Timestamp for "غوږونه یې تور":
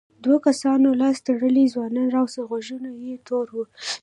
2.49-3.47